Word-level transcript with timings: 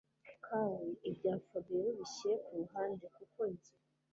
kawe 0.45 0.87
ibya 1.09 1.33
Fabiora 1.47 1.87
ubishyire 1.93 2.35
kuruhande 2.45 3.05
kuko 3.15 3.39
jye 3.61 3.73